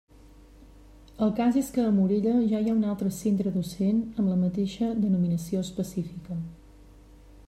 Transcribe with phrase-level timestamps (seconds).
[1.25, 4.39] El cas és que a Morella ja hi ha un altre centre docent amb la
[4.47, 6.43] mateixa denominació específica.